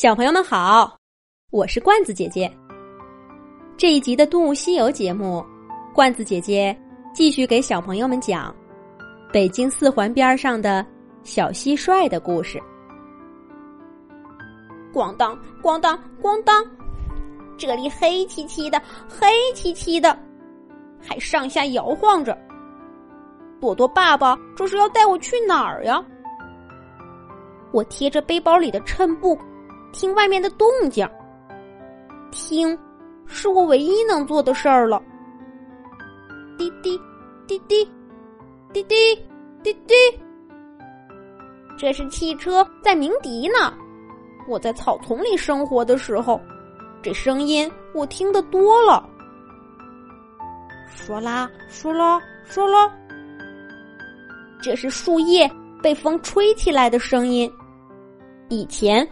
[0.00, 0.96] 小朋友们好，
[1.50, 2.48] 我是罐子姐姐。
[3.76, 5.44] 这一集的《动物西游》节目，
[5.92, 6.78] 罐子姐姐
[7.12, 8.54] 继续给小朋友们讲
[9.32, 10.86] 北京四环边上的
[11.24, 12.62] 小蟋蟀的故事。
[14.94, 16.64] 咣当，咣当，咣当，
[17.56, 20.16] 这里黑漆漆的，黑漆漆的，
[21.02, 22.38] 还上下摇晃着。
[23.60, 26.00] 朵朵爸爸这是要带我去哪儿呀？
[27.72, 29.36] 我贴着背包里的衬布，
[29.98, 31.06] 听外面的动静。
[32.30, 32.78] 听，
[33.26, 35.02] 是我唯一能做的事儿了。
[36.56, 36.96] 滴滴，
[37.48, 37.84] 滴滴，
[38.72, 38.94] 滴滴，
[39.60, 39.94] 滴滴，
[41.76, 43.74] 这是汽车在鸣笛呢。
[44.46, 46.40] 我在草丛里生活的时候，
[47.02, 49.04] 这声音我听得多了。
[50.94, 52.88] 说啦，说啦，说啦。
[54.62, 55.50] 这是树叶
[55.82, 57.52] 被风吹起来的声音，
[58.48, 59.04] 以前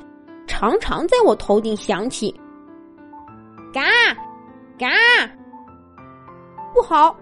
[0.59, 2.35] 常常在我头顶响起。
[3.75, 3.83] 嘎，
[4.79, 4.89] 嘎，
[6.73, 7.15] 不好，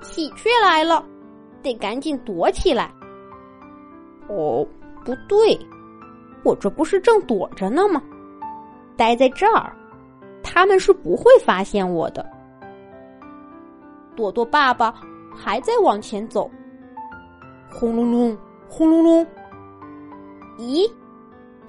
[0.00, 1.04] 喜鹊来了，
[1.62, 2.90] 得赶紧躲起来。
[4.28, 4.66] 哦，
[5.04, 5.60] 不对，
[6.42, 8.02] 我这不是正躲着呢吗？
[8.96, 9.76] 待在这儿，
[10.42, 12.26] 他们是不会发现我的。
[14.16, 14.94] 朵朵爸爸
[15.36, 16.50] 还在往前走。
[17.70, 18.38] 轰隆隆，
[18.70, 19.26] 轰隆隆！
[20.56, 20.90] 咦，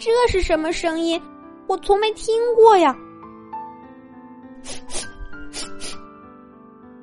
[0.01, 1.21] 这是什么声音？
[1.67, 2.95] 我从没听过呀。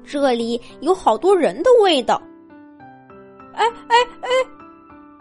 [0.05, 2.21] 这里有好多人的味道。
[3.55, 4.29] 哎哎哎，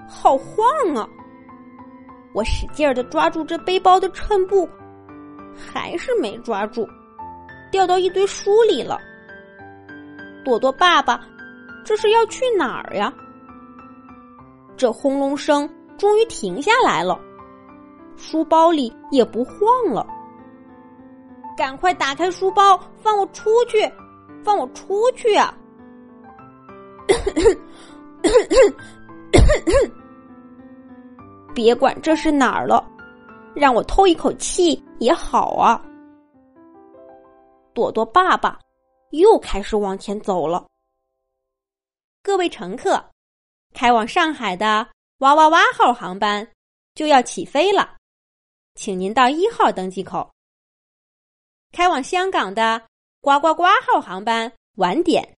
[0.09, 1.08] 好晃啊！
[2.34, 4.67] 我使劲的抓住这背包的衬布，
[5.56, 6.88] 还是没抓住，
[7.72, 9.00] 掉到一堆书里了。
[10.44, 11.19] 朵朵爸爸，
[11.86, 13.14] 这是要去哪儿呀？
[14.75, 17.19] 这轰隆声终于停下来了，
[18.17, 20.05] 书包里也不晃了。
[21.55, 23.89] 赶快打开书包，放我出去！
[24.43, 25.57] 放我出去啊！
[31.56, 32.85] 别管这是哪儿了，
[33.56, 35.81] 让我透一口气也好啊！
[37.73, 38.59] 朵朵爸爸
[39.11, 40.66] 又开始往前走了。
[42.22, 43.03] 各位乘客。
[43.73, 44.88] 开往上海的
[45.19, 46.47] 哇哇哇号航班
[46.95, 47.95] 就要起飞了，
[48.77, 50.31] 请您到一号登机口。
[51.71, 52.88] 开往香港的
[53.21, 55.35] 呱呱呱号航班晚点，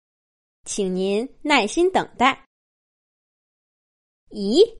[0.64, 2.44] 请您耐心等待。
[4.30, 4.76] 咦，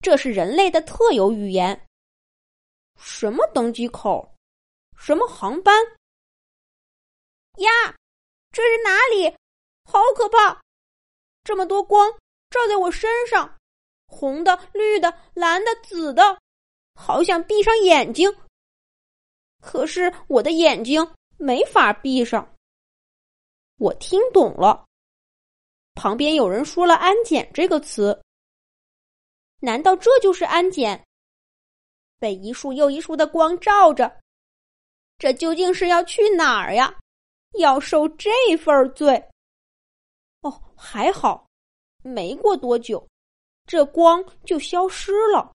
[0.00, 1.86] 这是人类的特有语言。
[2.96, 4.32] 什么登机口？
[4.96, 5.74] 什么航班？
[7.56, 7.70] 呀，
[8.52, 9.28] 这是哪里？
[9.84, 10.62] 好可怕！
[11.42, 12.08] 这么多光。
[12.48, 13.58] 照在我身上，
[14.06, 16.38] 红的、绿的、蓝的、紫的，
[16.94, 18.32] 好想闭上眼睛。
[19.60, 22.56] 可是我的眼睛没法闭上。
[23.78, 24.84] 我听懂了，
[25.94, 28.22] 旁边有人说了“安检”这个词。
[29.60, 31.04] 难道这就是安检？
[32.18, 34.20] 被一束又一束的光照着，
[35.18, 36.94] 这究竟是要去哪儿呀？
[37.58, 39.30] 要受这份罪？
[40.40, 41.46] 哦，还好。
[42.02, 43.06] 没过多久，
[43.66, 45.52] 这光就消失了。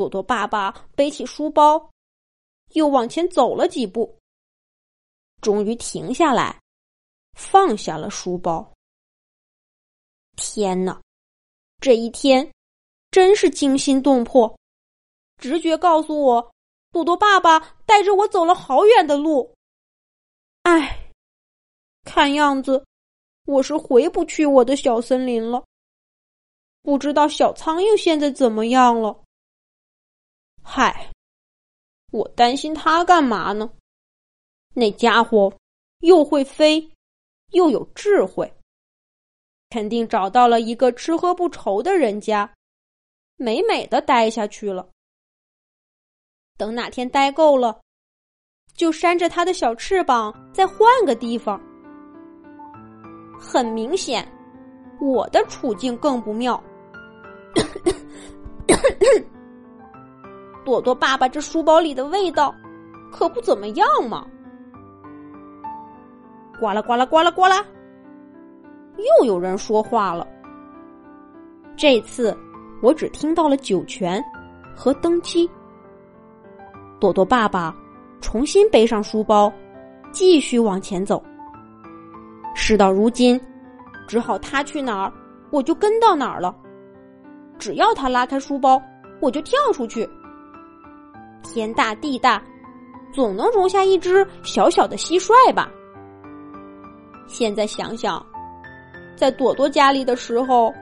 [0.00, 1.90] 朵朵爸爸背起书包，
[2.72, 4.16] 又往前走了几步，
[5.42, 6.58] 终于停下来，
[7.34, 8.66] 放下了书包。
[10.36, 10.98] 天哪，
[11.82, 12.50] 这一天
[13.10, 14.58] 真是惊心动魄！
[15.36, 16.50] 直觉告诉我，
[16.92, 19.54] 朵朵爸爸带着我走了好远的路。
[20.62, 21.12] 唉，
[22.04, 22.82] 看样子。
[23.44, 25.62] 我是回不去我的小森林了。
[26.82, 29.22] 不知道小苍蝇现在怎么样了？
[30.62, 31.10] 嗨，
[32.12, 33.70] 我担心他干嘛呢？
[34.74, 35.52] 那家伙
[35.98, 36.90] 又会飞，
[37.52, 38.52] 又有智慧，
[39.68, 42.54] 肯定找到了一个吃喝不愁的人家，
[43.36, 44.88] 美美的待下去了。
[46.56, 47.80] 等哪天待够了，
[48.74, 51.60] 就扇着他的小翅膀，再换个地方。
[53.40, 54.30] 很明显，
[55.00, 56.62] 我的处境更不妙。
[60.70, 62.54] 朵朵爸爸这书包里的味道
[63.10, 64.24] 可不怎么样嘛！
[66.60, 67.64] 呱啦呱啦呱啦呱啦，
[68.96, 70.24] 又有人说话了。
[71.76, 72.36] 这次
[72.80, 74.24] 我只听到了酒泉
[74.76, 75.50] 和登机。
[77.00, 77.74] 朵朵爸爸
[78.20, 79.52] 重新背上书包，
[80.12, 81.20] 继续往前走。
[82.54, 83.40] 事到如今，
[84.06, 85.12] 只好他去哪儿，
[85.50, 86.54] 我就跟到哪儿了。
[87.58, 88.80] 只要他拉开书包，
[89.18, 90.08] 我就跳出去。
[91.42, 92.42] 天大地大，
[93.12, 95.70] 总能容下一只小小的蟋蟀吧？
[97.26, 98.24] 现在想想，
[99.16, 100.72] 在朵朵家里的时候，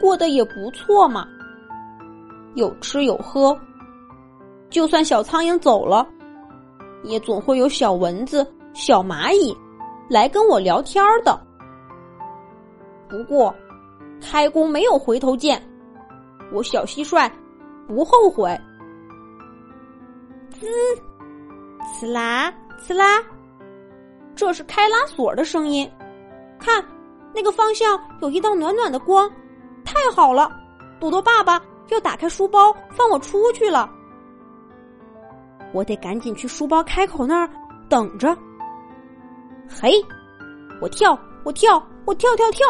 [0.00, 1.26] 过得也不错嘛，
[2.54, 3.56] 有吃有喝。
[4.68, 6.06] 就算小苍蝇走了，
[7.04, 9.56] 也总会有小蚊子、小蚂蚁
[10.08, 11.40] 来跟我聊天的。
[13.08, 13.54] 不过，
[14.20, 15.62] 开弓没有回头箭，
[16.52, 17.30] 我小蟋蟀
[17.86, 18.58] 不后悔。
[20.58, 20.66] 滋，
[22.00, 22.52] 呲啦
[22.86, 23.22] 呲啦，
[24.34, 25.90] 这是开拉锁的声音。
[26.58, 26.84] 看，
[27.34, 29.30] 那个方向有一道暖暖的光，
[29.84, 30.50] 太好了！
[30.98, 33.90] 朵朵爸爸要打开书包放我出去了。
[35.72, 37.50] 我得赶紧去书包开口那儿
[37.88, 38.36] 等着。
[39.68, 39.92] 嘿，
[40.80, 42.66] 我跳，我跳，我跳跳跳！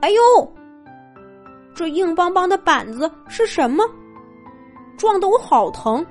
[0.00, 0.20] 哎呦，
[1.74, 3.84] 这硬邦邦的板子是什么？
[4.98, 6.04] 撞得我好疼！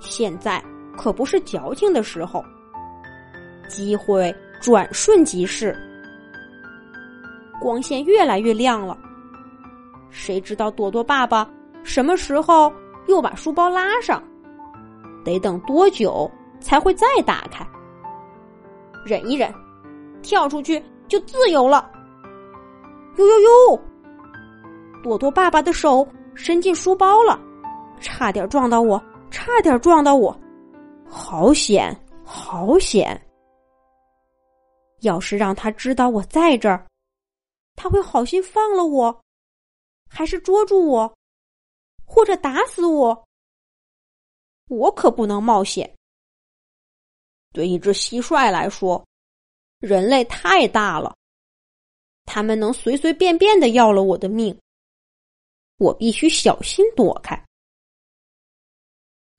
[0.00, 0.62] 现在
[0.96, 2.44] 可不是矫情的时候，
[3.68, 5.76] 机会转瞬即逝，
[7.60, 8.98] 光线越来越亮了。
[10.10, 11.48] 谁知道朵朵爸爸
[11.82, 12.72] 什么时候
[13.06, 14.22] 又把书包拉上？
[15.24, 16.30] 得等多久
[16.60, 17.66] 才会再打开？
[19.04, 19.52] 忍一忍，
[20.22, 21.90] 跳出去就自由了。
[23.16, 23.80] 呦呦呦！
[25.02, 27.38] 朵朵爸爸的手伸进书包了，
[28.00, 29.02] 差点撞到我。
[29.30, 30.38] 差点撞到我，
[31.08, 31.94] 好险，
[32.24, 33.20] 好险！
[35.00, 36.86] 要是让他知道我在这儿，
[37.74, 39.22] 他会好心放了我，
[40.08, 41.16] 还是捉住我，
[42.04, 43.26] 或者打死我？
[44.68, 45.90] 我可不能冒险。
[47.52, 49.04] 对一只蟋蟀来说，
[49.80, 51.16] 人类太大了，
[52.24, 54.56] 他们能随随便便的要了我的命，
[55.78, 57.42] 我必须小心躲开。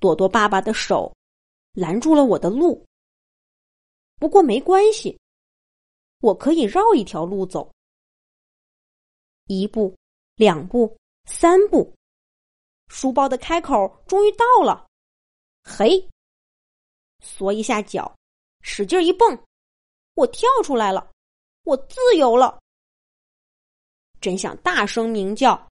[0.01, 1.15] 朵朵爸爸的手
[1.73, 2.83] 拦住了我的路，
[4.17, 5.15] 不过没关系，
[6.21, 7.71] 我可以绕一条路走。
[9.45, 9.95] 一步，
[10.33, 11.93] 两步，三步，
[12.87, 14.87] 书包的开口终于到了。
[15.63, 16.09] 嘿，
[17.19, 18.11] 缩一下脚，
[18.61, 19.39] 使劲一蹦，
[20.15, 21.11] 我跳出来了，
[21.61, 22.59] 我自由了。
[24.19, 25.69] 真想大声鸣叫，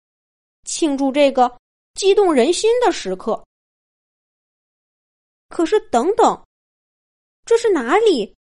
[0.63, 1.59] 庆祝这个
[1.95, 3.45] 激动人心的时刻。
[5.51, 6.47] 可是，等等，
[7.45, 8.37] 这是哪里？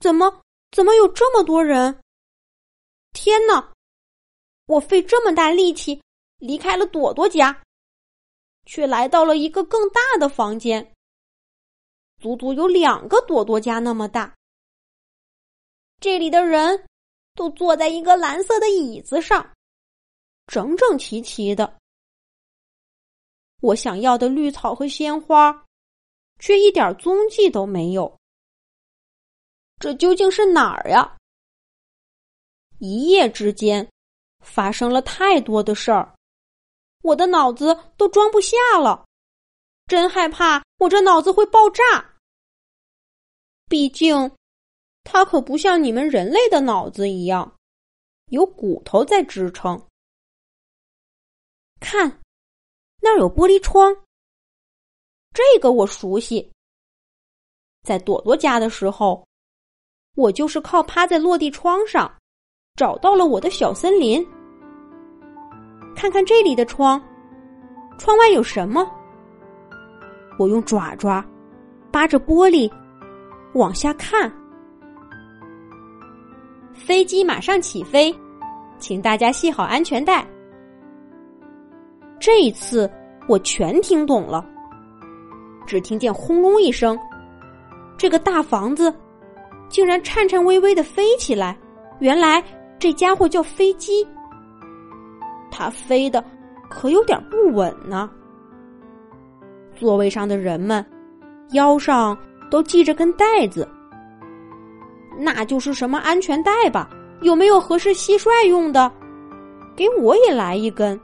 [0.00, 2.02] 怎么怎么有这么多人？
[3.12, 3.72] 天哪！
[4.64, 6.02] 我费这么大力气
[6.38, 7.62] 离开了朵朵家，
[8.64, 10.94] 却来到了一个更大的房间，
[12.22, 14.34] 足足有两个朵朵家那么大。
[16.00, 16.86] 这里的人
[17.34, 19.54] 都坐在一个蓝色的椅子上，
[20.46, 21.78] 整整齐齐的。
[23.60, 25.62] 我想要的绿草和鲜花。
[26.38, 28.18] 却一点踪迹都没有，
[29.78, 31.16] 这究竟是哪儿呀？
[32.78, 33.88] 一夜之间
[34.40, 36.14] 发生了太多的事儿，
[37.02, 39.06] 我的脑子都装不下了，
[39.86, 41.82] 真害怕我这脑子会爆炸。
[43.66, 44.30] 毕竟，
[45.02, 47.56] 它可不像你们人类的脑子一样，
[48.26, 49.88] 有骨头在支撑。
[51.80, 52.20] 看，
[53.00, 54.03] 那儿有玻璃窗。
[55.34, 56.48] 这个我熟悉，
[57.82, 59.26] 在朵朵家的时候，
[60.14, 62.08] 我就是靠趴在落地窗上，
[62.76, 64.24] 找到了我的小森林。
[65.96, 67.02] 看看这里的窗，
[67.98, 68.88] 窗外有什么？
[70.38, 71.24] 我用爪爪
[71.90, 72.70] 扒着玻璃
[73.54, 74.32] 往下看，
[76.72, 78.16] 飞机马上起飞，
[78.78, 80.24] 请大家系好安全带。
[82.20, 82.88] 这一次
[83.26, 84.53] 我全听懂了。
[85.66, 86.98] 只听见轰隆一声，
[87.96, 88.92] 这个大房子
[89.68, 91.56] 竟然颤颤巍巍的飞起来。
[92.00, 92.42] 原来
[92.78, 94.06] 这家伙叫飞机，
[95.50, 96.22] 它飞的
[96.68, 98.10] 可有点不稳呢。
[99.74, 100.84] 座位上的人们
[101.52, 102.16] 腰上
[102.50, 103.68] 都系着根带子，
[105.18, 106.88] 那就是什么安全带吧？
[107.22, 108.90] 有没有合适蟋蟀用的？
[109.76, 111.00] 给我也来一根。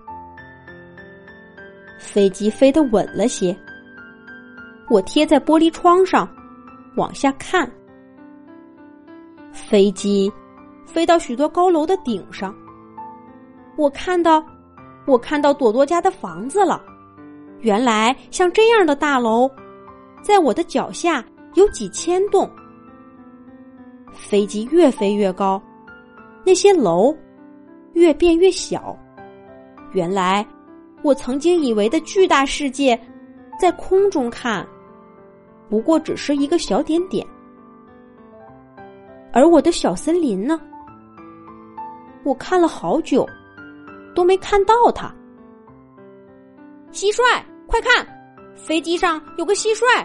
[1.99, 3.57] 飞机飞得稳了些。
[4.91, 6.29] 我贴在玻璃窗上，
[6.97, 7.71] 往下看。
[9.53, 10.31] 飞机
[10.85, 12.53] 飞到许多高楼的顶上。
[13.77, 14.45] 我看到，
[15.07, 16.83] 我看到朵朵家的房子了。
[17.61, 19.49] 原来像这样的大楼，
[20.23, 22.51] 在我的脚下有几千栋。
[24.13, 25.63] 飞机越飞越高，
[26.45, 27.17] 那些楼
[27.93, 28.97] 越变越小。
[29.93, 30.45] 原来
[31.03, 33.01] 我曾经以为的巨大世界，
[33.59, 34.67] 在空中看，
[35.71, 37.27] 不过只是一个小点点。
[39.33, 40.61] 而我的小森林呢？
[42.25, 43.27] 我看了好久，
[44.15, 45.15] 都没看到它。
[46.93, 47.23] 蟋蟀，
[47.67, 48.07] 快看，
[48.57, 50.05] 飞机上有个蟋蟀！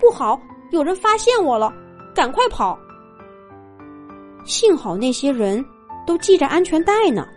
[0.00, 1.72] 不好，有人发现我了，
[2.14, 2.76] 赶快跑！
[4.44, 5.64] 幸好那些人
[6.06, 7.28] 都系着安全带呢。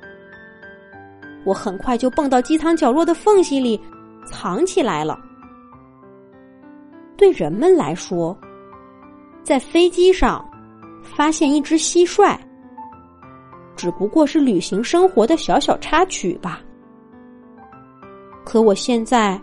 [1.45, 3.79] 我很快就蹦到机舱角落的缝隙里，
[4.25, 5.19] 藏起来了。
[7.17, 8.37] 对人们来说，
[9.43, 10.43] 在飞机上
[11.03, 12.37] 发现一只蟋蟀，
[13.75, 16.61] 只不过是旅行生活的小小插曲吧。
[18.43, 19.41] 可我现在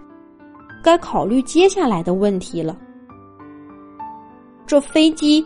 [0.82, 2.78] 该考虑接下来的问题了。
[4.66, 5.44] 这飞机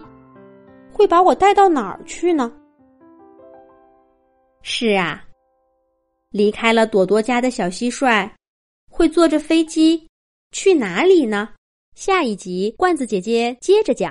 [0.92, 2.52] 会把我带到哪儿去呢？
[4.62, 5.23] 是啊。
[6.30, 8.28] 离开了朵朵家的小蟋蟀，
[8.90, 10.06] 会坐着飞机
[10.52, 11.49] 去哪里呢？
[11.96, 14.04] 下一集，罐子姐姐接着讲。